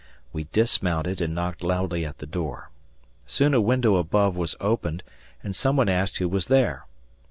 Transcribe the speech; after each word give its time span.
We 0.33 0.45
dismounted 0.45 1.21
and 1.21 1.35
knocked 1.35 1.61
loudly 1.61 2.07
at 2.07 2.17
the 2.17 2.25
door. 2.25 2.71
Soon 3.27 3.53
a 3.53 3.61
window 3.61 3.97
above 3.97 4.35
was 4.35 4.55
opened, 4.59 5.03
and 5.43 5.55
some 5.55 5.77
one 5.77 5.89
asked 5.89 6.17
who 6.17 6.27
was 6.27 6.47
there. 6.47 6.87